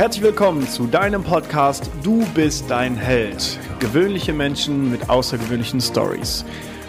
[0.00, 3.58] Herzlich willkommen zu deinem Podcast Du bist dein Held.
[3.80, 6.46] Gewöhnliche Menschen mit außergewöhnlichen Stories.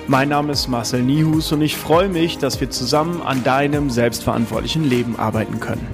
[0.08, 4.86] Mein Name ist Marcel Nihus und ich freue mich, dass wir zusammen an deinem selbstverantwortlichen
[4.86, 5.86] Leben arbeiten können.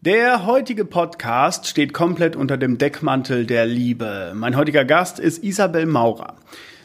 [0.00, 4.32] Der heutige Podcast steht komplett unter dem Deckmantel der Liebe.
[4.36, 6.36] Mein heutiger Gast ist Isabel Maurer.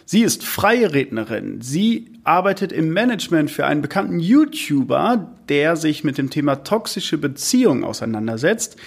[0.05, 1.62] Sie ist freie Rednerin.
[1.62, 7.84] Sie arbeitet im Management für einen bekannten YouTuber, der sich mit dem Thema toxische Beziehung
[7.84, 8.77] auseinandersetzt.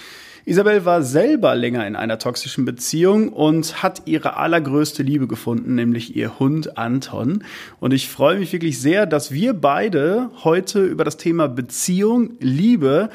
[0.45, 6.15] Isabel war selber länger in einer toxischen Beziehung und hat ihre allergrößte Liebe gefunden, nämlich
[6.15, 7.43] ihr Hund Anton.
[7.79, 13.09] Und ich freue mich wirklich sehr, dass wir beide heute über das Thema Beziehung, Liebe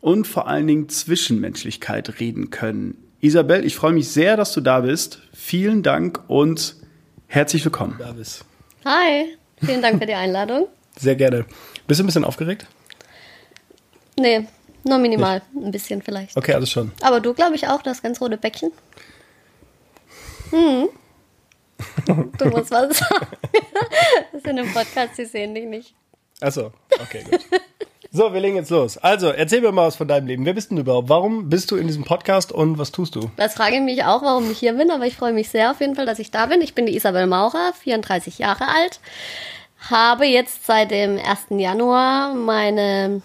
[0.00, 2.96] und vor allen Dingen Zwischenmenschlichkeit reden können.
[3.20, 5.22] Isabel, ich freue mich sehr, dass du da bist.
[5.32, 6.76] Vielen Dank und
[7.28, 7.98] Herzlich willkommen.
[8.84, 10.68] Hi, vielen Dank für die Einladung.
[10.98, 11.44] Sehr gerne.
[11.86, 12.66] Bist du ein bisschen aufgeregt?
[14.18, 14.46] Nee,
[14.84, 15.42] nur minimal.
[15.52, 15.66] Nicht.
[15.66, 16.36] Ein bisschen vielleicht.
[16.36, 16.92] Okay, alles schon.
[17.02, 18.72] Aber du, glaube ich, auch, das ganz rote Bäckchen.
[20.50, 20.88] Hm.
[22.06, 23.26] du musst was sagen.
[24.32, 25.94] das ist in einem Podcast, die sehen dich nicht.
[26.40, 27.40] Achso, okay, gut.
[28.16, 28.96] So, wir legen jetzt los.
[28.96, 30.46] Also, erzähl mir mal was von deinem Leben.
[30.46, 31.10] Wer bist du überhaupt?
[31.10, 33.30] Warum bist du in diesem Podcast und was tust du?
[33.36, 35.82] Das frage ich mich auch, warum ich hier bin, aber ich freue mich sehr auf
[35.82, 36.62] jeden Fall, dass ich da bin.
[36.62, 39.00] Ich bin die Isabel Maurer, 34 Jahre alt,
[39.90, 41.60] habe jetzt seit dem 1.
[41.60, 43.20] Januar meine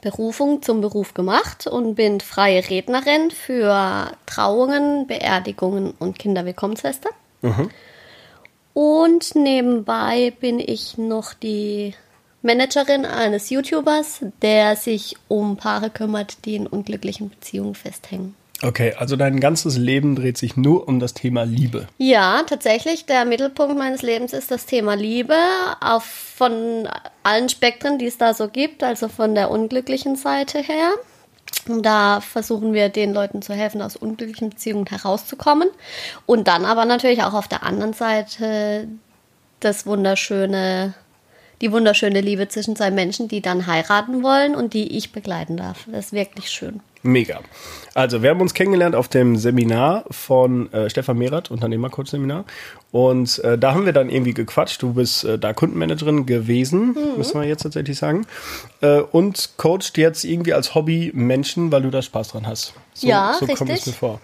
[0.00, 7.08] Berufung zum Beruf gemacht und bin freie Rednerin für Trauungen, Beerdigungen und Kinderwillkommensfeste.
[7.42, 7.70] Mhm.
[8.72, 11.94] Und nebenbei bin ich noch die
[12.44, 18.34] Managerin eines YouTubers, der sich um Paare kümmert, die in unglücklichen Beziehungen festhängen.
[18.62, 21.86] Okay, also dein ganzes Leben dreht sich nur um das Thema Liebe.
[21.98, 23.06] Ja, tatsächlich.
[23.06, 25.36] Der Mittelpunkt meines Lebens ist das Thema Liebe
[25.80, 26.88] auf, von
[27.22, 30.92] allen Spektren, die es da so gibt, also von der unglücklichen Seite her.
[31.68, 35.68] Und da versuchen wir den Leuten zu helfen, aus unglücklichen Beziehungen herauszukommen.
[36.26, 38.88] Und dann aber natürlich auch auf der anderen Seite
[39.60, 40.94] das wunderschöne
[41.60, 45.86] die wunderschöne Liebe zwischen zwei Menschen, die dann heiraten wollen und die ich begleiten darf.
[45.90, 46.80] Das ist wirklich schön.
[47.06, 47.40] Mega.
[47.92, 52.46] Also, wir haben uns kennengelernt auf dem Seminar von äh, Stefan Mehrath, Unternehmercoach-Seminar.
[52.92, 54.82] Und äh, da haben wir dann irgendwie gequatscht.
[54.82, 57.18] Du bist äh, da Kundenmanagerin gewesen, mhm.
[57.18, 58.26] müssen wir jetzt tatsächlich sagen.
[58.80, 62.72] Äh, und coacht jetzt irgendwie als Hobby Menschen, weil du da Spaß dran hast.
[62.94, 64.22] So, ja, so kommt es mir vor.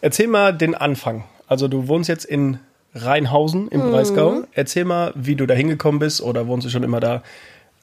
[0.00, 1.22] Erzähl mal den Anfang.
[1.46, 2.58] Also, du wohnst jetzt in
[2.96, 3.90] Rheinhausen im mhm.
[3.90, 4.42] Breisgau.
[4.52, 7.22] Erzähl mal, wie du da hingekommen bist oder wohnst du schon immer da?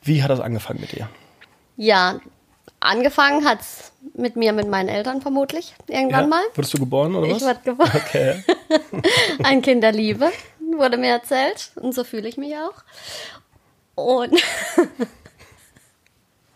[0.04, 1.10] Wie hat das angefangen mit dir?
[1.78, 2.20] Ja,
[2.80, 6.28] angefangen hat es mit mir, mit meinen Eltern vermutlich, irgendwann ja.
[6.28, 6.44] mal.
[6.54, 7.38] Wurdest du geboren oder was?
[7.38, 7.92] Ich wurde geboren.
[7.94, 8.44] Okay.
[9.44, 10.32] Ein Kind der Liebe,
[10.78, 11.72] wurde mir erzählt.
[11.76, 12.84] Und so fühle ich mich auch.
[13.96, 14.34] Und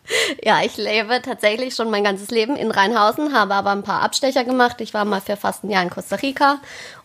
[0.44, 4.44] Ja, ich lebe tatsächlich schon mein ganzes Leben in Rheinhausen, habe aber ein paar Abstecher
[4.44, 4.80] gemacht.
[4.80, 6.58] Ich war mal für fast ein Jahr in Costa Rica,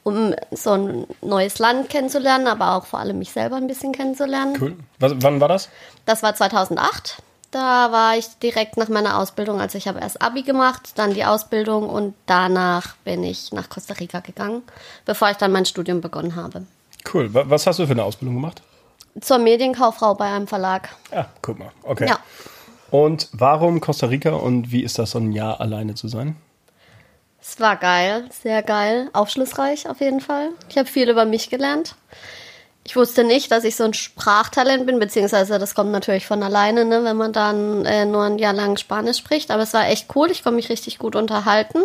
[0.04, 4.58] um so ein neues Land kennenzulernen, aber auch vor allem mich selber ein bisschen kennenzulernen.
[4.60, 4.76] Cool.
[5.00, 5.70] Was, wann war das?
[6.06, 7.22] Das war 2008.
[7.52, 11.24] Da war ich direkt nach meiner Ausbildung, also ich habe erst Abi gemacht, dann die
[11.24, 14.64] Ausbildung und danach bin ich nach Costa Rica gegangen,
[15.06, 16.64] bevor ich dann mein Studium begonnen habe.
[17.14, 17.30] Cool.
[17.32, 18.64] Was hast du für eine Ausbildung gemacht?
[19.22, 20.90] Zur Medienkauffrau bei einem Verlag.
[21.12, 21.72] Ja, guck mal.
[21.84, 22.08] Okay.
[22.08, 22.18] Ja.
[22.94, 26.36] Und warum Costa Rica und wie ist das so ein Jahr alleine zu sein?
[27.42, 30.50] Es war geil, sehr geil, aufschlussreich auf jeden Fall.
[30.70, 31.96] Ich habe viel über mich gelernt
[32.86, 36.84] ich wusste nicht, dass ich so ein Sprachtalent bin, beziehungsweise das kommt natürlich von alleine,
[36.84, 39.52] ne, wenn man dann äh, nur ein Jahr lang Spanisch spricht.
[39.52, 41.82] Aber es war echt cool, ich konnte mich richtig gut unterhalten.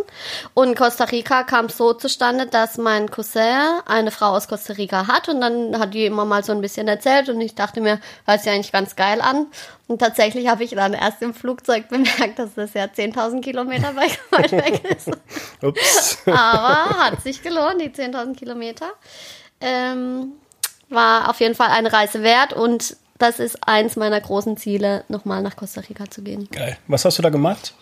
[0.55, 5.29] Und Costa Rica kam so zustande, dass mein Cousin eine Frau aus Costa Rica hat
[5.29, 8.41] und dann hat die immer mal so ein bisschen erzählt und ich dachte mir, hört
[8.41, 9.47] sich eigentlich ganz geil an.
[9.87, 14.51] Und tatsächlich habe ich dann erst im Flugzeug bemerkt, dass das ja 10.000 Kilometer weit
[14.51, 15.11] weg ist.
[15.63, 16.19] Ups.
[16.27, 18.91] Aber hat sich gelohnt, die 10.000 Kilometer.
[19.61, 20.33] Ähm,
[20.89, 25.43] war auf jeden Fall eine Reise wert und das ist eins meiner großen Ziele, nochmal
[25.43, 26.49] nach Costa Rica zu gehen.
[26.53, 26.79] Geil.
[26.87, 27.75] Was hast du da gemacht?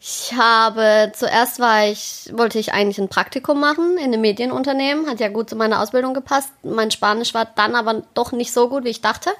[0.00, 5.20] Ich habe zuerst war ich wollte ich eigentlich ein Praktikum machen in einem Medienunternehmen, hat
[5.20, 6.50] ja gut zu meiner Ausbildung gepasst.
[6.62, 9.30] Mein Spanisch war dann aber doch nicht so gut, wie ich dachte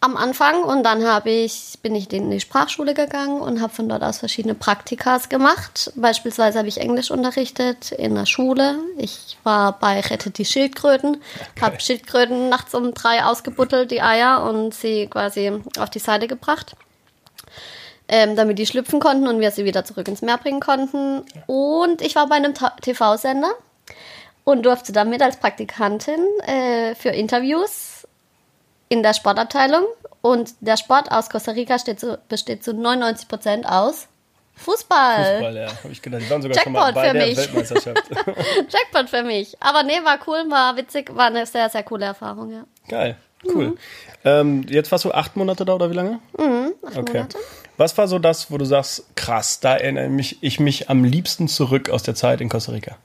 [0.00, 3.88] am Anfang und dann habe ich bin ich in die Sprachschule gegangen und habe von
[3.88, 5.92] dort aus verschiedene Praktikas gemacht.
[5.96, 8.78] Beispielsweise habe ich Englisch unterrichtet in der Schule.
[8.96, 11.60] Ich war bei Rettet die Schildkröten, okay.
[11.60, 16.76] habe Schildkröten nachts um drei ausgebuttelt die Eier und sie quasi auf die Seite gebracht.
[18.10, 21.24] Ähm, damit die schlüpfen konnten und wir sie wieder zurück ins Meer bringen konnten.
[21.46, 23.50] Und ich war bei einem TV-Sender
[24.44, 27.87] und durfte damit als Praktikantin äh, für Interviews
[28.88, 29.84] in der Sportabteilung
[30.20, 34.08] und der Sport aus Costa Rica zu, besteht zu 99 Prozent aus
[34.56, 35.34] Fußball.
[35.34, 36.22] Fußball, ja, habe ich gedacht.
[36.22, 37.36] Die waren sogar schon mal Jackpot bei für der mich.
[37.36, 38.02] Weltmeisterschaft.
[38.68, 39.56] Jackpot für mich.
[39.60, 42.64] Aber nee, war cool, war witzig, war eine sehr, sehr coole Erfahrung, ja.
[42.88, 43.76] Geil, cool.
[44.24, 46.18] Ähm, jetzt warst du acht Monate da oder wie lange?
[46.36, 47.18] Mhm, acht Okay.
[47.18, 47.38] Monate.
[47.76, 51.90] Was war so das, wo du sagst, krass, da erinnere ich mich am liebsten zurück
[51.90, 52.96] aus der Zeit in Costa Rica?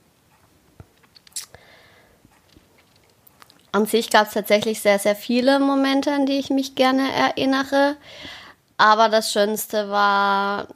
[3.74, 7.96] An sich gab es tatsächlich sehr, sehr viele Momente, an die ich mich gerne erinnere.
[8.76, 10.68] Aber das Schönste war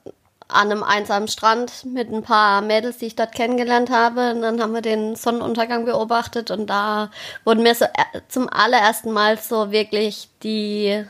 [0.48, 4.32] an einem einsamen Strand mit ein paar Mädels, die ich dort kennengelernt habe.
[4.32, 7.12] Und dann haben wir den Sonnenuntergang beobachtet und da
[7.44, 11.04] wurden mir so äh, zum allerersten Mal so wirklich die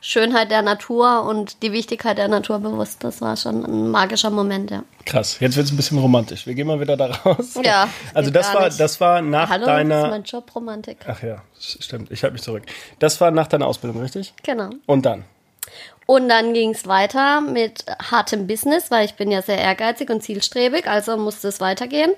[0.00, 3.02] Schönheit der Natur und die Wichtigkeit der Natur bewusst.
[3.02, 4.84] Das war schon ein magischer Moment, ja.
[5.04, 6.46] Krass, jetzt wird es ein bisschen romantisch.
[6.46, 7.58] Wir gehen mal wieder da raus.
[7.62, 8.78] Ja, Also das war, nicht.
[8.78, 10.08] das war nach Hallo, das ist deiner.
[10.08, 10.98] mein Job, Romantik.
[11.06, 12.10] Ach ja, stimmt.
[12.12, 12.62] Ich halte mich zurück.
[12.98, 14.34] Das war nach deiner Ausbildung, richtig?
[14.44, 14.70] Genau.
[14.86, 15.24] Und dann?
[16.06, 20.22] Und dann ging es weiter mit hartem Business, weil ich bin ja sehr ehrgeizig und
[20.22, 22.12] zielstrebig, also musste es weitergehen.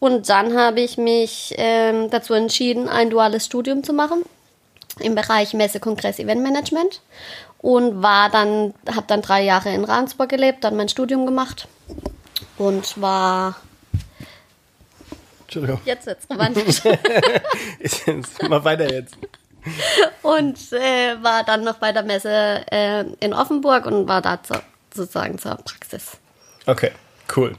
[0.00, 4.24] Und dann habe ich mich ähm, dazu entschieden, ein duales Studium zu machen
[5.00, 7.00] im Bereich Messe, Kongress, Eventmanagement
[7.58, 11.68] und war dann, habe dann drei Jahre in Ravensburg gelebt, dann mein Studium gemacht
[12.56, 13.56] und war
[15.42, 15.80] Entschuldigung.
[15.84, 16.82] jetzt romantisch
[17.80, 19.16] Jetzt, mal weiter jetzt.
[20.22, 24.62] und äh, war dann noch bei der Messe äh, in Offenburg und war da zur,
[24.94, 26.18] sozusagen zur Praxis.
[26.66, 26.92] Okay,
[27.36, 27.54] cool.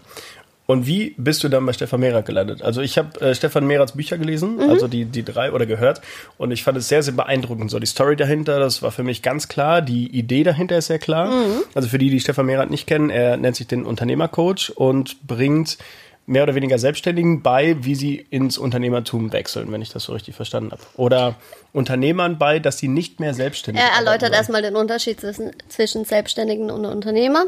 [0.70, 2.62] Und wie bist du dann bei Stefan Mehrath gelandet?
[2.62, 4.70] Also ich habe äh, Stefan Mehraths Bücher gelesen, Mhm.
[4.70, 6.00] also die, die drei oder gehört.
[6.38, 7.72] Und ich fand es sehr, sehr beeindruckend.
[7.72, 9.82] So die Story dahinter, das war für mich ganz klar.
[9.82, 11.32] Die Idee dahinter ist sehr klar.
[11.32, 11.64] Mhm.
[11.74, 15.80] Also für die, die Stefan Mehrath nicht kennen, er nennt sich den Unternehmercoach und bringt
[16.28, 20.36] mehr oder weniger Selbstständigen bei, wie sie ins Unternehmertum wechseln, wenn ich das so richtig
[20.36, 20.84] verstanden habe.
[20.96, 21.34] Oder
[21.74, 26.06] Unternehmern bei, dass sie nicht mehr selbstständig Er arbeiten erläutert erstmal den Unterschied zwischen, zwischen
[26.06, 27.46] Selbstständigen und Unternehmer.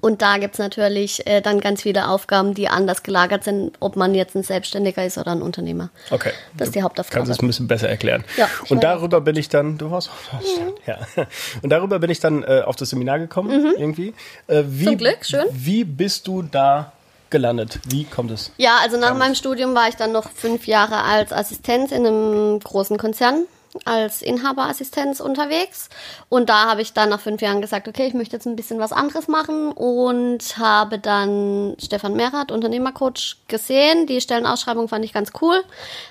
[0.00, 4.14] Und da gibt's natürlich äh, dann ganz viele Aufgaben, die anders gelagert sind, ob man
[4.14, 5.90] jetzt ein Selbstständiger ist oder ein Unternehmer.
[6.10, 6.32] Okay.
[6.56, 7.18] Das ist die Du Hauptaufgabe.
[7.18, 8.24] Kannst es ein bisschen besser erklären.
[8.36, 10.98] Ja, und darüber bin ich dann, du warst auch ja.
[11.62, 14.14] Und darüber bin ich dann äh, auf das Seminar gekommen, irgendwie.
[14.46, 14.90] Äh, wie, Mhm.
[14.90, 15.44] Zum Glück, schön.
[15.50, 16.92] Wie bist du da
[17.30, 17.80] gelandet?
[17.88, 18.52] Wie kommt es?
[18.56, 22.60] Ja, also nach meinem Studium war ich dann noch fünf Jahre als Assistenz in einem
[22.60, 23.44] großen Konzern
[23.84, 25.88] als Inhaberassistenz unterwegs.
[26.28, 28.78] Und da habe ich dann nach fünf Jahren gesagt, okay, ich möchte jetzt ein bisschen
[28.78, 34.06] was anderes machen und habe dann Stefan Merath, Unternehmercoach, gesehen.
[34.06, 35.62] Die Stellenausschreibung fand ich ganz cool.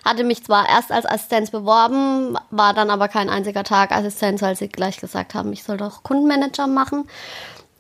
[0.04, 4.56] Hatte mich zwar erst als Assistenz beworben, war dann aber kein einziger Tag Assistenz, weil
[4.56, 7.08] sie gleich gesagt haben, ich soll doch Kundenmanager machen.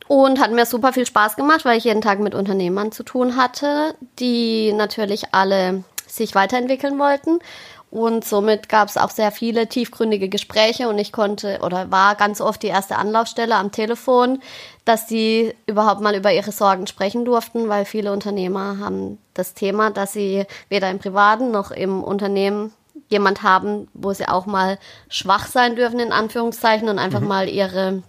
[0.07, 3.35] Und hat mir super viel Spaß gemacht, weil ich jeden Tag mit Unternehmern zu tun
[3.35, 7.39] hatte, die natürlich alle sich weiterentwickeln wollten.
[7.89, 12.41] Und somit gab es auch sehr viele tiefgründige Gespräche und ich konnte oder war ganz
[12.41, 14.41] oft die erste Anlaufstelle am Telefon,
[14.83, 19.89] dass die überhaupt mal über ihre Sorgen sprechen durften, weil viele Unternehmer haben das Thema,
[19.89, 22.73] dass sie weder im Privaten noch im Unternehmen
[23.09, 28.03] jemand haben, wo sie auch mal schwach sein dürfen, in Anführungszeichen, und einfach mal ihre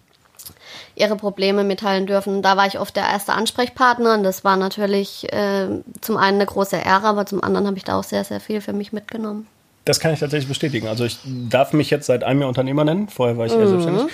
[0.95, 2.43] ihre Probleme mitteilen dürfen.
[2.43, 5.69] Da war ich oft der erste Ansprechpartner und das war natürlich äh,
[6.01, 8.61] zum einen eine große Ehre, aber zum anderen habe ich da auch sehr, sehr viel
[8.61, 9.47] für mich mitgenommen.
[9.89, 10.87] Das kann ich tatsächlich bestätigen.
[10.87, 13.09] Also ich darf mich jetzt seit einem Jahr Unternehmer nennen.
[13.09, 13.69] Vorher war ich eher Mhm.
[13.69, 14.05] selbstständig.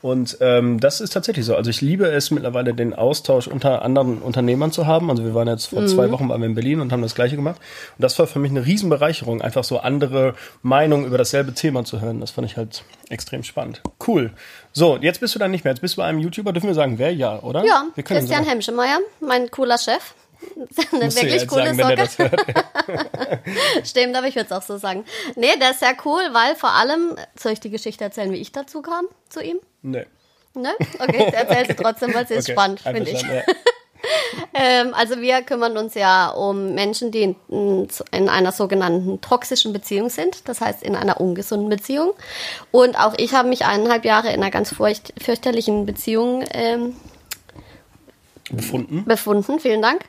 [0.00, 1.56] Und ähm, das ist tatsächlich so.
[1.56, 5.08] Also ich liebe es mittlerweile, den Austausch unter anderen Unternehmern zu haben.
[5.10, 5.88] Also wir waren jetzt vor Mhm.
[5.88, 7.56] zwei Wochen waren wir in Berlin und haben das Gleiche gemacht.
[7.98, 12.00] Und das war für mich eine Riesenbereicherung, einfach so andere Meinungen über dasselbe Thema zu
[12.02, 12.20] hören.
[12.20, 13.80] Das fand ich halt extrem spannend.
[14.06, 14.30] Cool.
[14.72, 15.72] So, jetzt bist du dann nicht mehr.
[15.72, 16.52] Jetzt bist du bei einem YouTuber.
[16.52, 17.12] Dürfen wir sagen, wer?
[17.14, 17.64] Ja, oder?
[17.64, 18.44] Ja, wir können Christian.
[18.44, 20.14] Hemschemeyer, mein cooler Chef.
[20.92, 22.36] Eine Musst wirklich coole sagen, Socke.
[23.84, 25.04] Stimmt, aber ich würde es auch so sagen.
[25.36, 28.52] Nee, der ist sehr cool, weil vor allem, soll ich die Geschichte erzählen, wie ich
[28.52, 29.58] dazu kam, zu ihm?
[29.82, 30.06] Nee.
[30.54, 30.72] Ne?
[30.98, 33.22] Okay, ich erzähle sie trotzdem, weil sie ist Okay, spannend, finde ich.
[33.22, 33.42] Ja.
[34.52, 40.10] Ähm, also wir kümmern uns ja um Menschen, die in, in einer sogenannten toxischen Beziehung
[40.10, 42.12] sind, das heißt in einer ungesunden Beziehung.
[42.70, 46.96] Und auch ich habe mich eineinhalb Jahre in einer ganz furcht, fürchterlichen Beziehung ähm,
[48.56, 49.04] Befunden.
[49.04, 50.02] befunden, vielen Dank.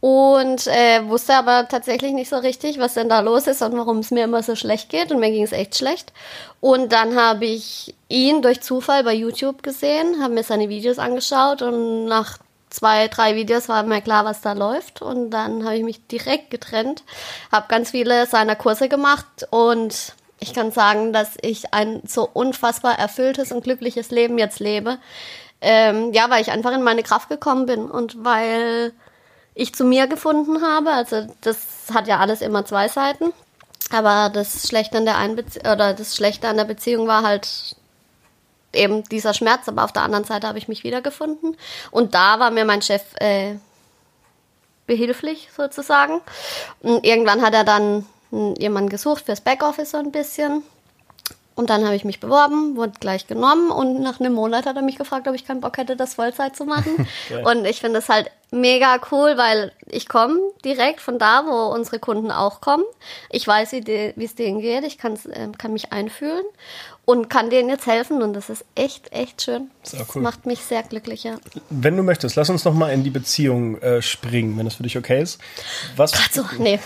[0.00, 3.98] Und äh, wusste aber tatsächlich nicht so richtig, was denn da los ist und warum
[3.98, 5.10] es mir immer so schlecht geht.
[5.10, 6.12] Und mir ging es echt schlecht.
[6.60, 11.62] Und dann habe ich ihn durch Zufall bei YouTube gesehen, habe mir seine Videos angeschaut
[11.62, 12.38] und nach
[12.68, 15.00] zwei, drei Videos war mir klar, was da läuft.
[15.02, 17.02] Und dann habe ich mich direkt getrennt,
[17.50, 22.98] habe ganz viele seiner Kurse gemacht und ich kann sagen, dass ich ein so unfassbar
[22.98, 24.98] erfülltes und glückliches Leben jetzt lebe.
[25.60, 28.92] Ähm, ja, weil ich einfach in meine Kraft gekommen bin und weil
[29.54, 30.90] ich zu mir gefunden habe.
[30.90, 31.58] Also das
[31.92, 33.32] hat ja alles immer zwei Seiten.
[33.90, 37.76] Aber das Schlechte an der einen Bezie oder das Schlechte an der Beziehung war halt
[38.72, 41.56] eben dieser Schmerz, aber auf der anderen Seite habe ich mich wiedergefunden.
[41.90, 43.54] Und da war mir mein Chef äh,
[44.86, 46.20] behilflich sozusagen.
[46.80, 48.06] Und irgendwann hat er dann
[48.58, 50.62] jemanden gesucht fürs Backoffice so ein bisschen.
[51.56, 54.82] Und dann habe ich mich beworben, wurde gleich genommen und nach einem Monat hat er
[54.82, 57.08] mich gefragt, ob ich keinen Bock hätte, das Vollzeit zu machen.
[57.44, 61.98] und ich finde das halt mega cool, weil ich komme direkt von da, wo unsere
[61.98, 62.84] Kunden auch kommen.
[63.30, 66.44] Ich weiß, wie es denen geht, ich äh, kann mich einfühlen
[67.06, 69.70] und kann denen jetzt helfen und das ist echt, echt schön.
[69.84, 70.22] Das cool.
[70.22, 71.36] macht mich sehr glücklich, ja.
[71.70, 74.82] Wenn du möchtest, lass uns noch mal in die Beziehung äh, springen, wenn das für
[74.82, 75.40] dich okay ist.
[75.94, 76.80] Was, so, nee.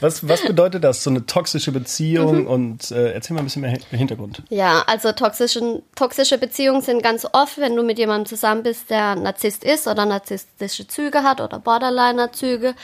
[0.00, 2.46] was, was bedeutet das, so eine toxische Beziehung mhm.
[2.46, 4.44] und äh, erzähl mal ein bisschen mehr Hintergrund.
[4.48, 9.16] Ja, also toxischen, toxische Beziehungen sind ganz oft, wenn du mit jemandem zusammen bist, der
[9.16, 12.76] Narzisst ist oder narzisstische Züge hat oder Borderliner-Züge.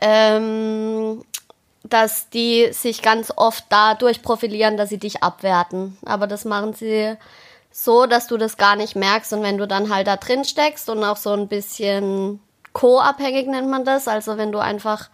[0.00, 1.22] Ähm,
[1.88, 5.96] dass die sich ganz oft dadurch profilieren, dass sie dich abwerten.
[6.04, 7.16] Aber das machen sie
[7.70, 9.32] so, dass du das gar nicht merkst.
[9.32, 12.40] Und wenn du dann halt da drin steckst und auch so ein bisschen
[12.72, 15.08] co-abhängig nennt man das, also wenn du einfach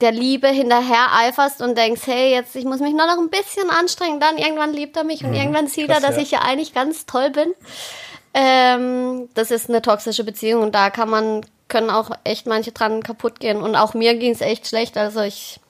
[0.00, 3.68] der Liebe hinterher eiferst und denkst, hey, jetzt, ich muss mich nur noch ein bisschen
[3.70, 6.22] anstrengen, dann irgendwann liebt er mich und mhm, irgendwann sieht krass, er, dass ja.
[6.22, 7.54] ich ja eigentlich ganz toll bin.
[8.32, 13.02] Ähm, das ist eine toxische Beziehung und da kann man können auch echt manche dran
[13.02, 13.62] kaputt gehen.
[13.62, 14.98] Und auch mir ging es echt schlecht.
[14.98, 15.60] Also ich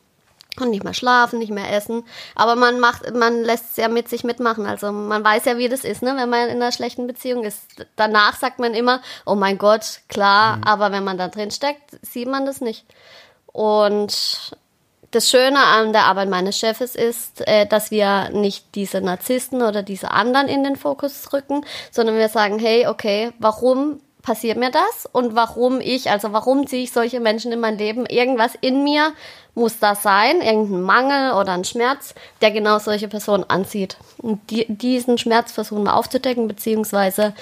[0.56, 2.02] konnte nicht mehr schlafen, nicht mehr essen.
[2.34, 4.66] Aber man macht, man lässt es ja mit sich mitmachen.
[4.66, 6.14] Also man weiß ja, wie das ist, ne?
[6.16, 7.62] wenn man in einer schlechten Beziehung ist.
[7.94, 10.64] Danach sagt man immer, oh mein Gott, klar, mhm.
[10.64, 12.84] aber wenn man da drin steckt, sieht man das nicht.
[13.46, 14.56] Und
[15.12, 19.82] das Schöne an der Arbeit meines Chefes ist, äh, dass wir nicht diese Narzissten oder
[19.82, 25.08] diese anderen in den Fokus rücken, sondern wir sagen, hey, okay, warum passiert mir das
[25.12, 28.06] und warum ich, also warum ziehe ich solche Menschen in mein Leben?
[28.06, 29.12] Irgendwas in mir
[29.54, 33.96] muss da sein, irgendein Mangel oder ein Schmerz, der genau solche Personen anzieht.
[34.18, 37.34] Und die, diesen Schmerz versuchen wir aufzudecken, beziehungsweise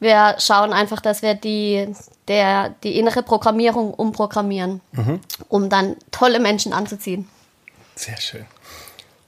[0.00, 1.94] wir schauen einfach, dass wir die,
[2.28, 5.20] der, die innere Programmierung umprogrammieren, mhm.
[5.48, 7.28] um dann tolle Menschen anzuziehen.
[7.94, 8.46] Sehr schön.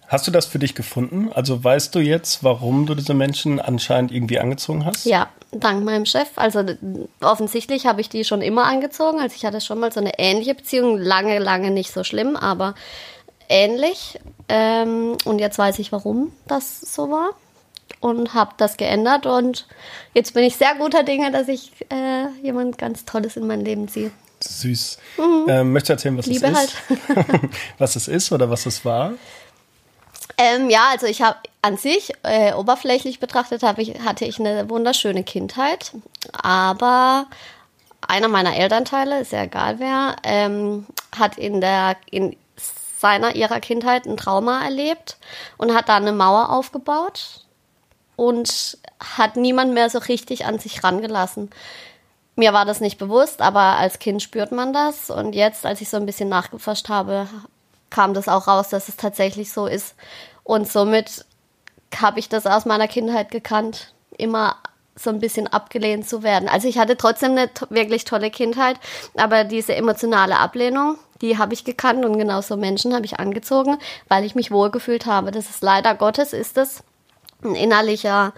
[0.08, 1.30] Hast du das für dich gefunden?
[1.34, 5.06] Also weißt du jetzt, warum du diese Menschen anscheinend irgendwie angezogen hast?
[5.06, 6.28] Ja, dank meinem Chef.
[6.36, 6.64] Also
[7.20, 9.20] offensichtlich habe ich die schon immer angezogen.
[9.20, 12.74] Also ich hatte schon mal so eine ähnliche Beziehung, lange, lange nicht so schlimm, aber
[13.48, 14.18] ähnlich.
[14.48, 17.30] Ähm, und jetzt weiß ich, warum das so war
[18.00, 19.66] und habe das geändert und
[20.12, 23.88] jetzt bin ich sehr guter Dinge, dass ich äh, jemand ganz Tolles in mein Leben
[23.88, 24.10] ziehe.
[24.40, 24.98] Süß.
[25.16, 25.46] Mhm.
[25.48, 26.76] Ähm, möchtest du erzählen, was Liebe es ist?
[27.08, 27.40] Halt.
[27.78, 29.14] was es ist oder was es war?
[30.36, 35.22] Ähm, ja, also ich habe an sich, äh, oberflächlich betrachtet, ich, hatte ich eine wunderschöne
[35.22, 35.92] Kindheit,
[36.32, 37.26] aber
[38.00, 40.86] einer meiner Elternteile, ist ja egal wer, ähm,
[41.16, 42.36] hat in der in
[42.98, 45.18] seiner ihrer Kindheit ein Trauma erlebt
[45.58, 47.44] und hat da eine Mauer aufgebaut
[48.16, 51.50] und hat niemand mehr so richtig an sich rangelassen.
[52.36, 55.10] Mir war das nicht bewusst, aber als Kind spürt man das.
[55.10, 57.28] Und jetzt, als ich so ein bisschen nachgefasst habe,
[57.94, 59.94] kam das auch raus, dass es tatsächlich so ist.
[60.42, 61.24] Und somit
[61.96, 64.56] habe ich das aus meiner Kindheit gekannt, immer
[64.96, 66.48] so ein bisschen abgelehnt zu werden.
[66.48, 68.80] Also ich hatte trotzdem eine wirklich tolle Kindheit,
[69.16, 74.24] aber diese emotionale Ablehnung, die habe ich gekannt und genauso Menschen habe ich angezogen, weil
[74.24, 75.30] ich mich wohlgefühlt habe.
[75.30, 76.82] Das ist leider Gottes, ist es
[77.44, 78.32] ein innerlicher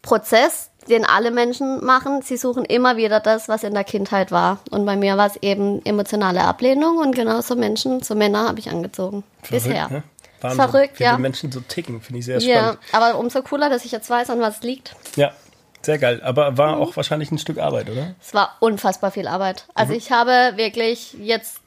[0.00, 2.22] Prozess, den alle Menschen machen.
[2.22, 4.58] Sie suchen immer wieder das, was in der Kindheit war.
[4.70, 8.70] Und bei mir war es eben emotionale Ablehnung und genauso Menschen, so Männer habe ich
[8.70, 9.24] angezogen.
[9.42, 9.88] Verrückt, bisher.
[9.88, 10.02] Ne?
[10.40, 11.16] Wahnsinn, Verrückt, wie ja.
[11.16, 12.78] Menschen so ticken, finde ich sehr spannend.
[12.92, 14.94] Ja, aber umso cooler, dass ich jetzt weiß, an was es liegt.
[15.16, 15.32] Ja,
[15.80, 16.20] sehr geil.
[16.22, 16.82] Aber war mhm.
[16.82, 18.14] auch wahrscheinlich ein Stück Arbeit, oder?
[18.20, 19.66] Es war unfassbar viel Arbeit.
[19.74, 19.98] Also mhm.
[19.98, 21.60] ich habe wirklich jetzt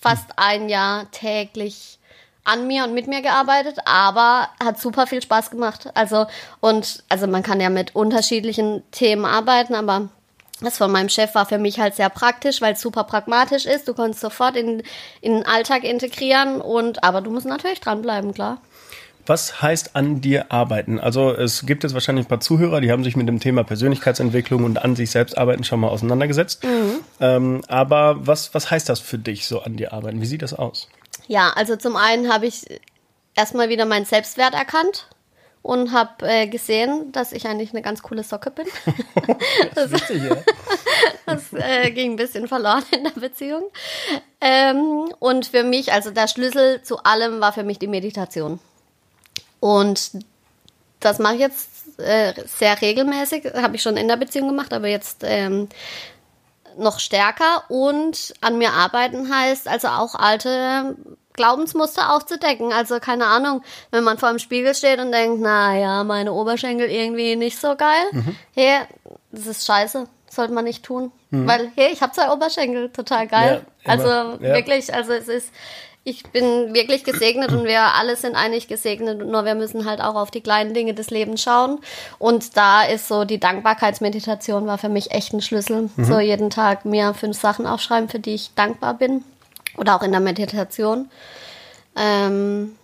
[0.00, 1.97] fast ein Jahr täglich
[2.48, 5.90] an mir und mit mir gearbeitet, aber hat super viel Spaß gemacht.
[5.94, 6.26] Also,
[6.60, 10.08] und, also man kann ja mit unterschiedlichen Themen arbeiten, aber
[10.60, 13.86] das von meinem Chef war für mich halt sehr praktisch, weil es super pragmatisch ist.
[13.86, 14.82] Du konntest sofort in,
[15.20, 18.58] in den Alltag integrieren und, aber du musst natürlich dranbleiben, klar.
[19.26, 20.98] Was heißt an dir arbeiten?
[20.98, 24.64] Also es gibt jetzt wahrscheinlich ein paar Zuhörer, die haben sich mit dem Thema Persönlichkeitsentwicklung
[24.64, 26.64] und an sich selbst arbeiten schon mal auseinandergesetzt.
[26.64, 27.00] Mhm.
[27.20, 30.22] Ähm, aber was, was heißt das für dich, so an dir arbeiten?
[30.22, 30.88] Wie sieht das aus?
[31.28, 32.66] Ja, also zum einen habe ich
[33.34, 35.06] erstmal wieder meinen Selbstwert erkannt
[35.62, 38.66] und habe äh, gesehen, dass ich eigentlich eine ganz coole Socke bin.
[39.74, 40.36] das, wichtig, ja.
[41.26, 43.64] das äh, ging ein bisschen verloren in der Beziehung.
[44.40, 48.58] Ähm, und für mich, also der Schlüssel zu allem war für mich die Meditation.
[49.60, 50.12] Und
[51.00, 54.88] das mache ich jetzt äh, sehr regelmäßig, habe ich schon in der Beziehung gemacht, aber
[54.88, 55.68] jetzt ähm,
[56.78, 60.96] noch stärker und an mir arbeiten heißt also auch alte
[61.34, 62.72] Glaubensmuster aufzudecken.
[62.72, 66.90] Also keine Ahnung, wenn man vor dem Spiegel steht und denkt, na ja, meine Oberschenkel
[66.90, 68.06] irgendwie nicht so geil.
[68.12, 68.36] Mhm.
[68.54, 68.80] Hey,
[69.30, 71.12] das ist scheiße, sollte man nicht tun.
[71.30, 73.66] Weil, hey, ich habe zwei Oberschenkel, total geil.
[73.84, 74.40] Ja, also Ja.
[74.40, 75.50] wirklich, also es ist,
[76.08, 80.14] ich bin wirklich gesegnet und wir alle sind eigentlich gesegnet, nur wir müssen halt auch
[80.14, 81.78] auf die kleinen Dinge des Lebens schauen.
[82.18, 85.90] Und da ist so die Dankbarkeitsmeditation war für mich echt ein Schlüssel.
[85.94, 86.04] Mhm.
[86.04, 89.24] So jeden Tag mir fünf Sachen aufschreiben, für die ich dankbar bin.
[89.76, 91.10] Oder auch in der Meditation.
[91.96, 92.76] Ähm,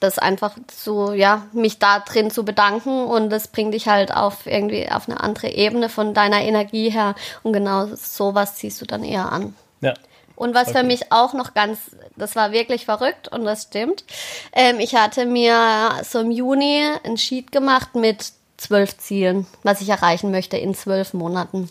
[0.00, 4.46] das einfach so, ja, mich da drin zu bedanken und das bringt dich halt auf
[4.46, 9.02] irgendwie auf eine andere Ebene von deiner Energie her und genau sowas ziehst du dann
[9.02, 9.54] eher an.
[9.80, 9.94] Ja.
[10.36, 10.86] Und was für Okay.
[10.86, 11.78] mich auch noch ganz,
[12.16, 14.04] das war wirklich verrückt und das stimmt.
[14.52, 19.88] Ähm, ich hatte mir so im Juni ein Sheet gemacht mit zwölf Zielen, was ich
[19.88, 21.70] erreichen möchte in zwölf Monaten.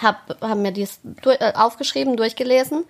[0.00, 2.84] Hab, hab mir dies durch, äh, aufgeschrieben, durchgelesen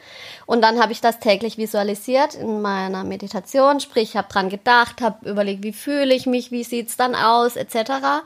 [0.46, 3.80] und dann habe ich das täglich visualisiert in meiner Meditation.
[3.80, 7.56] Sprich, ich habe dran gedacht, habe überlegt, wie fühle ich mich, wie sieht's dann aus,
[7.56, 8.22] etc.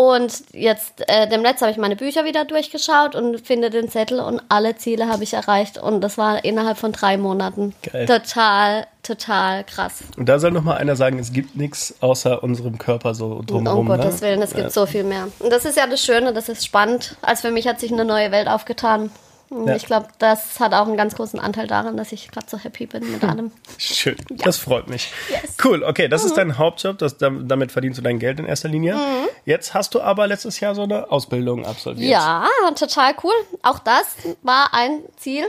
[0.00, 4.40] Und jetzt, äh, demnächst habe ich meine Bücher wieder durchgeschaut und finde den Zettel und
[4.48, 5.76] alle Ziele habe ich erreicht.
[5.76, 7.74] Und das war innerhalb von drei Monaten.
[7.82, 8.06] Geil.
[8.06, 10.02] Total, total krass.
[10.16, 13.80] Und da soll noch mal einer sagen, es gibt nichts außer unserem Körper so drumherum.
[13.80, 14.28] um Gottes ne?
[14.28, 15.28] Willen, es gibt so viel mehr.
[15.38, 17.16] Und das ist ja das Schöne, das ist spannend.
[17.20, 19.10] Als für mich hat sich eine neue Welt aufgetan.
[19.50, 19.74] Und Ja.
[19.74, 22.86] ich glaube, das hat auch einen ganz großen Anteil daran, dass ich gerade so happy
[22.86, 23.50] bin mit allem.
[23.78, 25.12] Schön, das freut mich.
[25.28, 25.56] Yes.
[25.64, 28.68] Cool, okay, das ist dein Hauptjob, das, dam- damit verdienst du dein Geld in erster
[28.68, 28.94] Linie.
[28.94, 29.28] Mhm.
[29.44, 32.10] Jetzt hast du aber letztes Jahr so eine Ausbildung absolviert.
[32.12, 33.32] Ja, total cool.
[33.62, 34.06] Auch das
[34.42, 35.44] war ein Ziel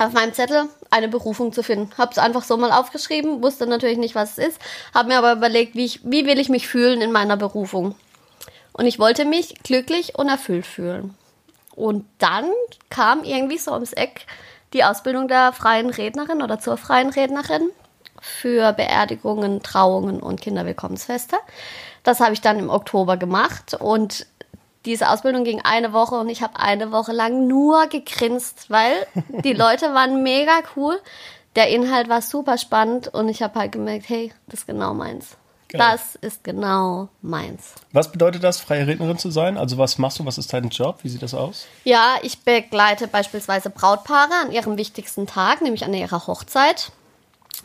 [0.00, 1.90] auf meinem Zettel, eine Berufung zu finden.
[1.96, 4.58] Hab's einfach so mal aufgeschrieben, wusste natürlich nicht, was es ist,
[4.92, 7.94] habe mir aber überlegt, wie, ich, wie will ich mich fühlen in meiner Berufung.
[8.72, 11.14] Und ich wollte mich glücklich und erfüllt fühlen.
[11.74, 12.46] Und dann
[12.90, 14.26] kam irgendwie so ums Eck
[14.72, 17.70] die Ausbildung der freien Rednerin oder zur freien Rednerin
[18.20, 21.36] für Beerdigungen, Trauungen und Kinderwillkommensfeste.
[22.02, 24.26] Das habe ich dann im Oktober gemacht und
[24.84, 29.52] diese Ausbildung ging eine Woche und ich habe eine Woche lang nur gegrinst, weil die
[29.52, 30.98] Leute waren mega cool.
[31.54, 35.36] Der Inhalt war super spannend und ich habe halt gemerkt, hey, das ist genau meins.
[35.72, 35.80] Geil.
[35.80, 37.72] Das ist genau meins.
[37.92, 39.56] Was bedeutet das, freie Rednerin zu sein?
[39.56, 40.98] Also was machst du, was ist dein Job?
[41.02, 41.66] Wie sieht das aus?
[41.84, 46.92] Ja, ich begleite beispielsweise Brautpaare an ihrem wichtigsten Tag, nämlich an ihrer Hochzeit.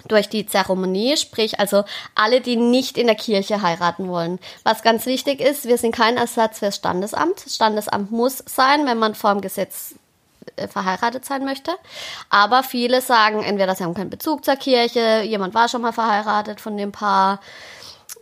[0.08, 1.84] Durch die Zeremonie, sprich also
[2.16, 4.40] alle, die nicht in der Kirche heiraten wollen.
[4.64, 7.46] Was ganz wichtig ist, wir sind kein Ersatz fürs Standesamt.
[7.46, 9.96] Das Standesamt muss sein, wenn man vor dem Gesetz
[10.56, 11.72] äh, verheiratet sein möchte.
[12.30, 16.62] Aber viele sagen entweder, sie haben keinen Bezug zur Kirche, jemand war schon mal verheiratet
[16.62, 17.40] von dem Paar,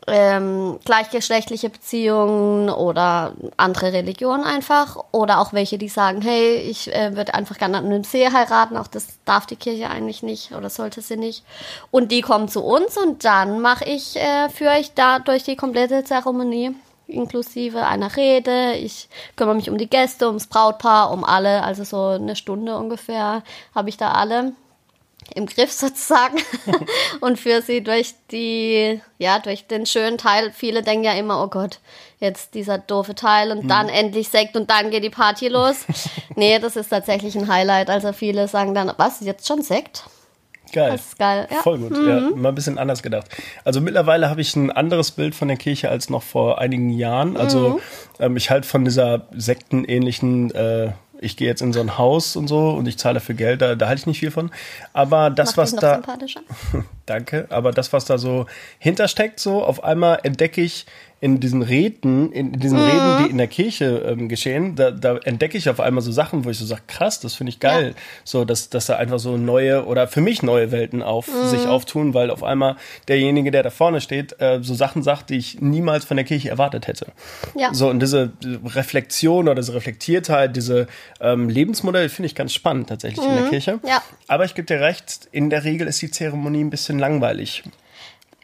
[0.07, 4.97] ähm, gleichgeschlechtliche Beziehungen oder andere Religionen einfach.
[5.11, 8.77] Oder auch welche, die sagen, hey, ich äh, würde einfach gerne an einem See heiraten.
[8.77, 11.43] Auch das darf die Kirche eigentlich nicht oder sollte sie nicht.
[11.91, 15.55] Und die kommen zu uns und dann mache ich, äh, führe ich da durch die
[15.55, 16.75] komplette Zeremonie
[17.07, 18.73] inklusive einer Rede.
[18.73, 21.63] Ich kümmere mich um die Gäste, ums Brautpaar, um alle.
[21.63, 24.53] Also so eine Stunde ungefähr habe ich da alle
[25.33, 26.38] im Griff sozusagen
[27.21, 30.51] und führe sie durch die, ja, durch den schönen Teil.
[30.53, 31.79] Viele denken ja immer, oh Gott,
[32.19, 35.85] jetzt dieser doofe Teil und dann endlich Sekt und dann geht die Party los.
[36.35, 37.89] nee, das ist tatsächlich ein Highlight.
[37.89, 40.03] Also viele sagen dann, was, jetzt schon Sekt?
[40.73, 40.91] Geil.
[40.93, 41.57] Das ist geil, ja.
[41.57, 41.61] Mhm.
[41.61, 43.27] Voll gut, ja, mal ein bisschen anders gedacht.
[43.63, 47.38] Also mittlerweile habe ich ein anderes Bild von der Kirche als noch vor einigen Jahren.
[47.38, 47.79] Also Mhm.
[48.19, 52.47] ähm, ich halte von dieser sektenähnlichen, äh, ich gehe jetzt in so ein Haus und
[52.47, 54.51] so und ich zahle dafür Geld, da, da halte ich nicht viel von.
[54.93, 56.41] Aber das, Macht was da, sympathischer?
[57.06, 58.45] danke, aber das, was da so
[58.80, 60.86] hintersteckt, so auf einmal entdecke ich
[61.25, 62.85] in diesen Reden, in diesen Mhm.
[62.85, 66.45] Reden, die in der Kirche ähm, geschehen, da, da entdecke ich auf einmal so Sachen,
[66.45, 67.88] wo ich so sage, krass, das finde ich geil.
[67.95, 68.01] Ja.
[68.23, 71.47] So, dass, dass da einfach so neue oder für mich neue Welten auf Mhm.
[71.47, 72.75] sich auftun, weil auf einmal
[73.07, 76.49] derjenige, der da vorne steht, äh, so Sachen sagt, die ich niemals von der Kirche
[76.49, 77.07] erwartet hätte.
[77.57, 77.73] Ja.
[77.73, 78.31] So, und diese
[78.75, 80.85] Reflexion oder diese Reflektiertheit, diese
[81.19, 83.73] ähm, Lebensmodelle finde ich ganz spannend tatsächlich in der Kirche.
[83.81, 83.88] Mhm.
[83.89, 84.03] Ja.
[84.27, 87.63] Aber ich gebe dir recht, in der Regel ist die Zeremonie ein bisschen langweilig.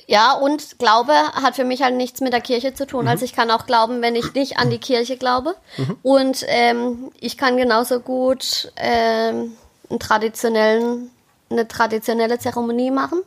[0.08, 3.08] Ja, und Glaube hat für mich halt nichts mit der Kirche zu tun.
[3.08, 5.56] Also ich kann auch glauben, wenn ich nicht an die Kirche glaube.
[6.04, 9.56] Und ähm, ich kann genauso gut ähm,
[9.90, 11.12] einen traditionellen,
[11.50, 13.22] eine traditionelle Zeremonie machen.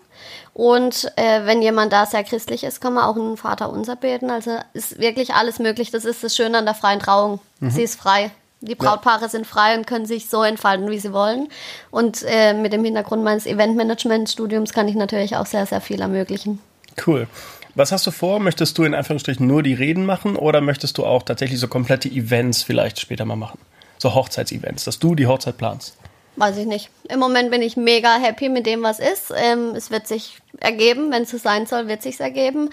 [0.53, 4.31] Und äh, wenn jemand da sehr christlich ist, kann man auch einen Vater unser beten.
[4.31, 5.91] Also ist wirklich alles möglich.
[5.91, 7.41] Das ist das Schöne an der freien Trauung.
[7.61, 8.31] Sie ist frei.
[8.67, 11.49] Die Brautpaare sind frei und können sich so entfalten, wie sie wollen.
[11.91, 16.61] Und äh, mit dem Hintergrund meines Eventmanagement-Studiums kann ich natürlich auch sehr, sehr viel ermöglichen.
[17.07, 17.27] Cool.
[17.75, 18.39] Was hast du vor?
[18.39, 22.09] Möchtest du in Anführungsstrichen nur die Reden machen oder möchtest du auch tatsächlich so komplette
[22.09, 23.59] Events vielleicht später mal machen?
[23.99, 25.97] So Hochzeitsevents, dass du die Hochzeit planst.
[26.37, 26.91] Weiß ich nicht.
[27.09, 29.33] Im Moment bin ich mega happy mit dem, was ist.
[29.37, 32.71] Ähm, es wird sich ergeben, wenn es so sein soll, wird sich ergeben.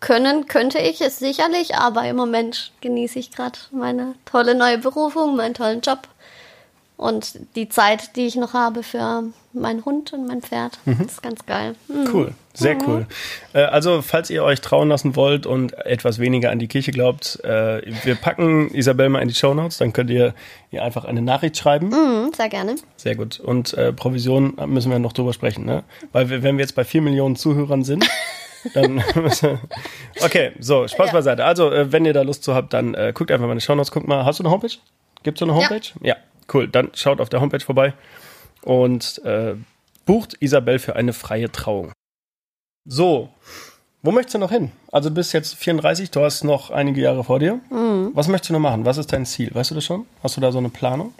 [0.00, 5.36] Können könnte ich es sicherlich, aber im Moment genieße ich gerade meine tolle neue Berufung,
[5.36, 6.08] meinen tollen Job
[7.00, 10.78] und die Zeit, die ich noch habe für meinen Hund und mein Pferd.
[10.84, 11.74] Das ist ganz geil.
[11.88, 12.08] Mhm.
[12.12, 13.06] Cool, sehr cool.
[13.54, 17.42] Äh, also, falls ihr euch trauen lassen wollt und etwas weniger an die Kirche glaubt,
[17.42, 20.34] äh, wir packen Isabel mal in die Show Notes, dann könnt ihr
[20.70, 21.88] ihr einfach eine Nachricht schreiben.
[21.88, 22.76] Mhm, sehr gerne.
[22.96, 23.40] Sehr gut.
[23.40, 25.84] Und äh, Provision müssen wir noch drüber sprechen, ne?
[26.12, 28.06] Weil wir, wenn wir jetzt bei vier Millionen Zuhörern sind,
[28.74, 29.02] dann
[30.22, 31.12] Okay, so, Spaß Ja.
[31.12, 31.44] beiseite.
[31.44, 33.64] Also, äh, wenn ihr da Lust zu habt, dann äh, guckt einfach mal in die
[33.64, 33.90] Show Notes.
[33.92, 34.76] Guckt mal, hast du eine Homepage?
[35.22, 35.58] Gibt's so eine Ja.
[35.68, 35.88] Homepage?
[36.02, 36.16] Ja.
[36.52, 36.68] Cool.
[36.68, 37.94] Dann schaut auf der Homepage vorbei
[38.62, 39.54] und äh,
[40.06, 41.92] bucht Isabel für eine freie Trauung.
[42.84, 43.28] So,
[44.02, 44.72] wo möchtest du noch hin?
[44.90, 47.60] Also du bist jetzt 34, du hast noch einige Jahre vor dir.
[47.70, 48.10] Mhm.
[48.14, 48.84] Was möchtest du noch machen?
[48.84, 49.54] Was ist dein Ziel?
[49.54, 50.06] Weißt du das schon?
[50.22, 51.12] Hast du da so eine Planung?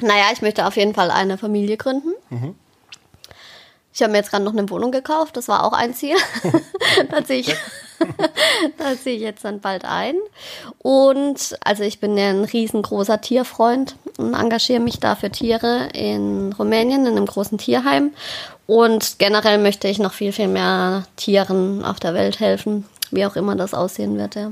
[0.00, 2.12] Naja, ich möchte auf jeden Fall eine Familie gründen.
[3.94, 6.16] Ich habe mir jetzt gerade noch eine Wohnung gekauft, das war auch ein Ziel.
[7.10, 7.46] da ziehe ich,
[8.76, 10.16] da ziehe ich jetzt dann bald ein.
[10.78, 16.52] Und also ich bin ja ein riesengroßer Tierfreund und engagiere mich da für Tiere in
[16.52, 18.12] Rumänien in einem großen Tierheim.
[18.66, 23.36] Und generell möchte ich noch viel, viel mehr Tieren auf der Welt helfen, wie auch
[23.36, 24.34] immer das aussehen wird.
[24.34, 24.50] Ja.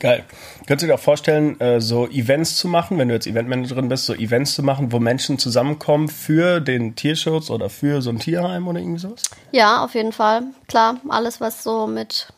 [0.00, 0.24] Geil.
[0.66, 4.06] Könntest du dir auch vorstellen, äh, so Events zu machen, wenn du jetzt Eventmanagerin bist,
[4.06, 8.68] so Events zu machen, wo Menschen zusammenkommen für den Tierschutz oder für so ein Tierheim
[8.68, 9.22] oder irgendwie sowas?
[9.52, 10.42] Ja, auf jeden Fall.
[10.68, 12.28] Klar, alles, was so mit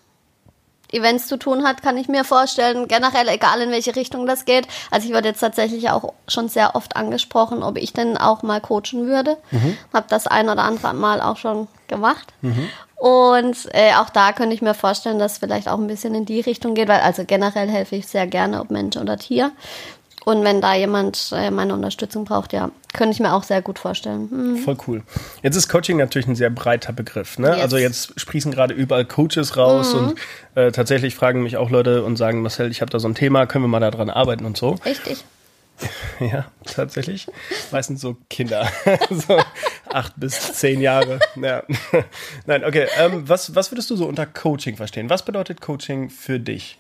[0.93, 2.89] Events zu tun hat, kann ich mir vorstellen.
[2.89, 4.69] Generell, egal in welche Richtung das geht.
[4.91, 8.61] Also ich wurde jetzt tatsächlich auch schon sehr oft angesprochen, ob ich denn auch mal
[8.61, 9.37] coachen würde.
[9.93, 12.33] Hab das ein oder andere Mal auch schon gemacht.
[12.97, 16.25] Und äh, auch da könnte ich mir vorstellen, dass es vielleicht auch ein bisschen in
[16.25, 19.53] die Richtung geht, weil also generell helfe ich sehr gerne, ob Mensch oder Tier.
[20.27, 23.79] Und wenn da jemand äh, meine Unterstützung braucht, ja, könnte ich mir auch sehr gut
[23.79, 24.29] vorstellen.
[24.29, 24.57] Hm.
[24.57, 25.03] Voll cool.
[25.45, 27.39] Jetzt ist Coaching natürlich ein sehr breiter Begriff.
[27.39, 27.51] Ne?
[27.51, 27.61] Yes.
[27.61, 30.17] Also jetzt sprießen gerade überall Coaches raus und
[30.57, 33.47] äh, tatsächlich fragen mich auch Leute und sagen, Marcel, ich habe da so ein Thema,
[33.47, 34.71] können wir mal daran arbeiten und so.
[34.85, 35.25] Richtig.
[36.19, 37.27] Ja, tatsächlich.
[37.71, 38.67] Meistens so Kinder.
[39.11, 39.39] so
[39.93, 41.21] acht bis zehn Jahre.
[41.37, 41.63] Ja.
[42.47, 42.87] Nein, okay.
[42.99, 45.11] Ähm, was, was würdest du so unter Coaching verstehen?
[45.11, 46.79] Was bedeutet Coaching für dich?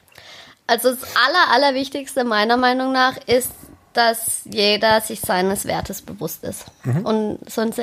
[0.66, 3.52] Also das Aller, Allerwichtigste meiner Meinung nach ist,
[3.92, 6.66] dass jeder sich seines Wertes bewusst ist.
[7.04, 7.80] Und sonst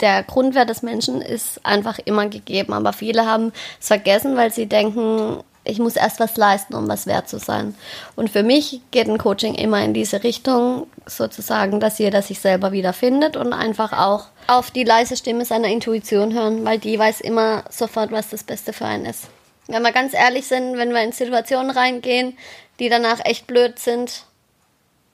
[0.00, 2.72] der Grundwert des Menschen ist einfach immer gegeben.
[2.72, 7.06] Aber viele haben es vergessen, weil sie denken, ich muss erst was leisten, um was
[7.06, 7.74] wert zu sein.
[8.16, 12.72] Und für mich geht ein Coaching immer in diese Richtung, sozusagen, dass jeder sich selber
[12.72, 17.64] wiederfindet und einfach auch auf die leise Stimme seiner Intuition hören, weil die weiß immer
[17.70, 19.28] sofort, was das Beste für einen ist.
[19.72, 22.36] Wenn wir ganz ehrlich sind, wenn wir in Situationen reingehen,
[22.78, 24.26] die danach echt blöd sind,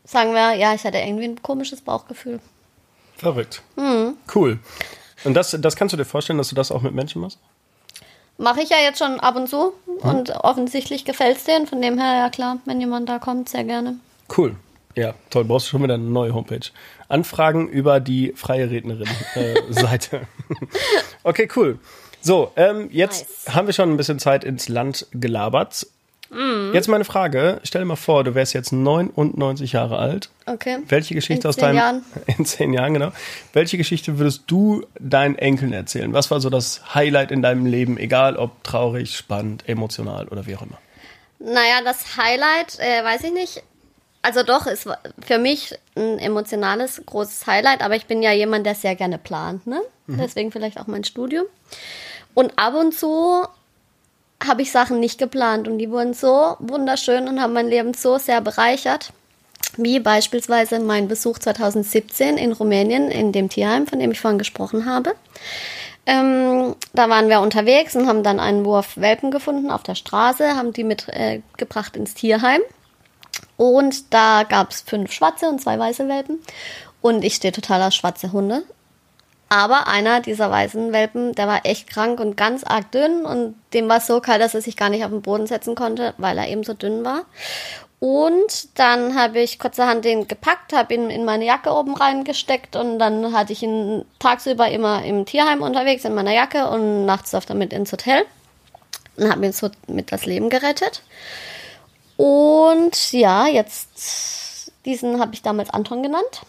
[0.05, 2.41] sagen wir, ja, ich hatte irgendwie ein komisches Bauchgefühl.
[3.17, 3.63] Verrückt.
[4.35, 4.59] Cool.
[5.25, 7.39] Und das, das kannst du dir vorstellen, dass du das auch mit Menschen machst?
[8.37, 11.67] Mache ich ja jetzt schon ab und zu und offensichtlich gefällt es denen.
[11.67, 13.97] Von dem her, ja klar, wenn jemand da kommt, sehr gerne.
[14.37, 14.57] Cool.
[14.97, 15.45] Ja, toll.
[15.45, 16.71] Brauchst du schon wieder eine neue Homepage.
[17.09, 20.23] Anfragen über die freie Rednerin-Seite.
[21.23, 21.79] okay, cool.
[22.21, 23.55] So, ähm, jetzt Nice.
[23.55, 25.87] haben wir schon ein bisschen Zeit ins Land gelabert.
[26.31, 26.73] Mhm.
[26.75, 27.61] Jetzt meine Frage.
[27.65, 30.29] Stell dir mal vor, du wärst jetzt 99 Jahre alt.
[30.47, 30.79] Okay.
[30.89, 32.05] Welche Geschichte In aus zehn deinem Jahren.
[32.27, 33.13] in zehn Jahren genau?
[33.53, 36.13] Welche Geschichte würdest du deinen Enkeln erzählen?
[36.13, 40.57] Was war so das Highlight in deinem Leben, egal ob traurig, spannend, emotional oder wie
[40.57, 40.79] auch immer?
[41.39, 43.63] Naja, das Highlight, äh, weiß ich nicht.
[44.21, 48.75] Also doch, war für mich ein emotionales, großes Highlight, aber ich bin ja jemand, der
[48.75, 49.81] sehr gerne plant, ne?
[50.09, 51.45] Deswegen vielleicht auch mein Studium.
[52.39, 53.49] Und ab und zu
[54.47, 58.17] habe ich Sachen nicht geplant und die wurden so wunderschön und haben mein Leben so
[58.19, 59.13] sehr bereichert.
[59.77, 64.87] Wie beispielsweise mein Besuch 2017 in Rumänien in dem Tierheim, von dem ich vorhin gesprochen
[64.87, 65.17] habe.
[66.07, 70.55] Ähm, da waren wir unterwegs und haben dann einen Wurf Welpen gefunden auf der Straße,
[70.55, 72.61] haben die mitgebracht äh, ins Tierheim.
[73.57, 76.39] Und da gab es fünf schwarze und zwei weiße Welpen.
[77.01, 78.63] Und ich stehe total auf schwarze Hunde.
[79.49, 83.89] Aber einer dieser weißen Welpen, der war echt krank und ganz arg dünn und dem
[83.89, 86.37] war es so kalt, dass er sich gar nicht auf den Boden setzen konnte, weil
[86.37, 87.25] er eben so dünn war.
[88.01, 92.99] Und dann habe ich kurzerhand den gepackt, habe ihn in meine Jacke oben reingesteckt und
[92.99, 97.47] dann hatte ich ihn tagsüber immer im Tierheim unterwegs in meiner Jacke und nachts auf
[97.47, 98.25] damit ins Hotel
[99.17, 101.03] und habe ihm so mit das Leben gerettet.
[102.17, 106.43] Und ja, jetzt diesen habe ich damals Anton genannt.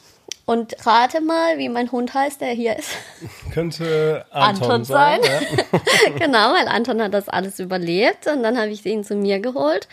[0.50, 2.90] Und rate mal, wie mein Hund heißt, der hier ist.
[3.54, 5.20] Könnte Anton, Anton sein.
[5.22, 5.42] sein.
[5.72, 6.18] Ja.
[6.26, 9.88] genau, weil Anton hat das alles überlebt und dann habe ich ihn zu mir geholt.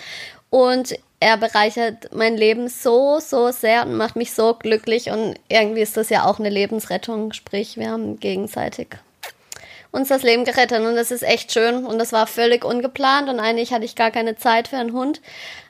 [0.49, 5.11] Und er bereichert mein Leben so, so sehr und macht mich so glücklich.
[5.11, 7.35] Und irgendwie ist das ja auch eine Lebensrettung.
[7.35, 8.97] Sprich, wir haben gegenseitig
[9.91, 10.81] uns das Leben gerettet.
[10.81, 11.85] Und das ist echt schön.
[11.85, 13.29] Und das war völlig ungeplant.
[13.29, 15.21] Und eigentlich hatte ich gar keine Zeit für einen Hund.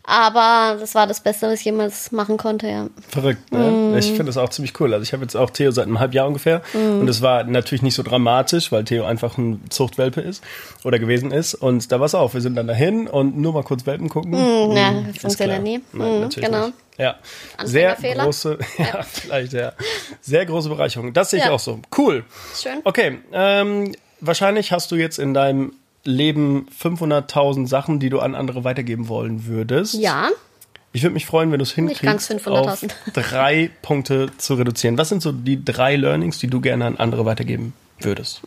[0.08, 2.86] Aber das war das Beste, was ich jemals machen konnte, ja.
[3.08, 3.58] Verrückt, ne?
[3.92, 3.96] Mm.
[3.98, 4.92] Ich finde das auch ziemlich cool.
[4.94, 7.00] Also ich habe jetzt auch Theo seit einem halben Jahr ungefähr Mm.
[7.00, 10.44] und es war natürlich nicht so dramatisch, weil Theo einfach ein Zuchtwelpe ist
[10.84, 11.54] oder gewesen ist.
[11.54, 12.34] Und da war es auch.
[12.34, 14.30] Wir sind dann dahin und nur mal kurz Welpen gucken.
[14.30, 15.80] Mm, ja, Mhm, ist funktioniert nie.
[15.92, 16.66] Nein, Mm, natürlich genau.
[16.66, 16.78] nicht.
[16.98, 17.16] Ja,
[17.64, 19.72] sehr große, ja, vielleicht ja,
[20.22, 21.12] sehr große Bereicherung.
[21.12, 21.50] Das sehe ich Ja.
[21.50, 21.80] auch so.
[21.98, 22.24] Cool.
[22.56, 22.78] Schön.
[22.84, 25.72] Okay, ähm, wahrscheinlich hast du jetzt in deinem
[26.06, 29.94] Leben 500.000 Sachen, die du an andere weitergeben wollen würdest.
[29.94, 30.30] Ja.
[30.92, 32.90] Ich würde mich freuen, wenn du es hinkriegst, auf 500.000.
[33.12, 34.96] drei Punkte zu reduzieren.
[34.96, 38.40] Was sind so die drei Learnings, die du gerne an andere weitergeben würdest?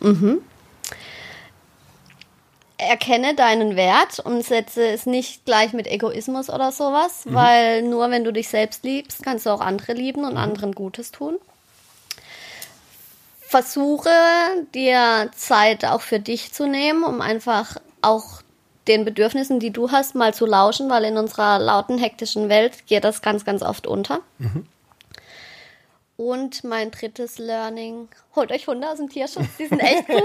[2.80, 8.24] erkenne deinen Wert und setze es nicht gleich mit Egoismus oder sowas, weil nur wenn
[8.24, 11.38] du dich selbst liebst, kannst du auch andere lieben und anderen Gutes tun.
[13.50, 14.10] Versuche
[14.76, 18.42] dir Zeit auch für dich zu nehmen, um einfach auch
[18.86, 23.02] den Bedürfnissen, die du hast, mal zu lauschen, weil in unserer lauten, hektischen Welt geht
[23.02, 24.20] das ganz, ganz oft unter.
[26.16, 30.22] Und mein drittes Learning, holt euch Hunde aus dem Tierschutz, die sind echt cool.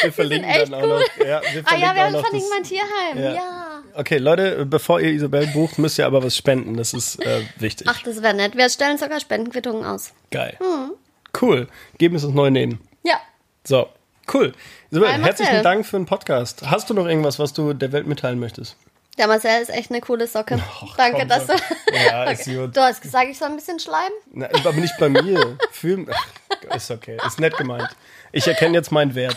[0.00, 1.02] Wir verlinken echt dann auch noch.
[1.18, 3.34] Ja, wir ah ja, wir verlinken mein Tierheim, Ja.
[3.34, 3.82] ja.
[3.96, 6.78] Okay, Leute, bevor ihr Isabel bucht, müsst ihr aber was spenden.
[6.78, 7.86] Das ist äh, wichtig.
[7.90, 8.56] Ach, das wäre nett.
[8.56, 10.14] Wir stellen sogar Spendenquittungen aus.
[10.30, 10.56] Geil.
[10.58, 10.92] Hm.
[11.40, 11.68] Cool.
[11.98, 12.80] Geben uns das neue Leben.
[13.02, 13.20] Ja.
[13.64, 13.88] So,
[14.32, 14.52] cool.
[14.90, 16.62] Isabel, herzlichen Dank für den Podcast.
[16.70, 18.76] Hast du noch irgendwas, was du der Welt mitteilen möchtest?
[19.18, 20.56] Der Marcel ist echt eine coole Socke.
[20.82, 21.54] Och, Danke, komm, dass du.
[22.06, 22.76] Ja, ist gut.
[22.76, 24.12] Du hast gesagt, ich soll ein bisschen schleimen.
[24.32, 25.56] Na, aber nicht bei mir.
[26.10, 27.16] Ach, ist okay.
[27.26, 27.88] Ist nett gemeint.
[28.32, 29.36] Ich erkenne jetzt meinen Wert.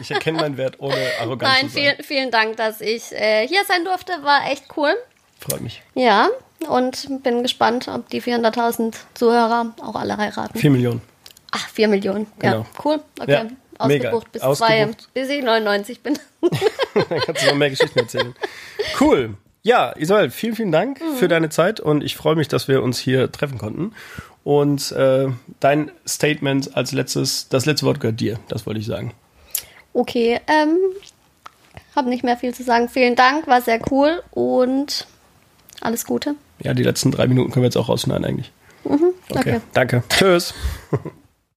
[0.00, 1.82] Ich erkenne meinen Wert ohne arrogant Nein, zu sein.
[1.82, 4.12] vielen, vielen Dank, dass ich äh, hier sein durfte.
[4.22, 4.94] War echt cool.
[5.38, 5.82] Freut mich.
[5.94, 6.28] Ja,
[6.68, 10.58] und bin gespannt, ob die 400.000 Zuhörer auch alle heiraten.
[10.58, 11.00] Vier Millionen.
[11.56, 12.26] Ach, 4 Millionen.
[12.42, 12.66] Ja, Genau.
[12.84, 13.00] cool.
[13.20, 13.32] Okay.
[13.32, 13.46] Ja.
[13.78, 15.00] Ausgebucht bis Ausgebucht.
[15.02, 16.18] zwei, bis ich 99 bin.
[16.94, 18.34] Dann kannst du noch mehr Geschichten erzählen.
[19.00, 19.34] Cool.
[19.62, 21.16] Ja, Isabel, vielen, vielen Dank Mhm.
[21.16, 23.92] für deine Zeit und ich freue mich, dass wir uns hier treffen konnten.
[24.44, 25.28] Und äh,
[25.60, 29.12] dein Statement als letztes, das letzte Wort gehört dir, das wollte ich sagen.
[29.92, 30.76] Okay, ähm,
[31.96, 32.88] habe nicht mehr viel zu sagen.
[32.88, 35.06] Vielen Dank, war sehr cool und
[35.80, 36.34] alles Gute.
[36.60, 38.52] Ja, die letzten drei Minuten können wir jetzt auch rausschneiden eigentlich.
[38.84, 39.14] Okay, Mhm.
[39.30, 39.60] okay.
[39.72, 40.02] danke.
[40.10, 40.52] Tschüss.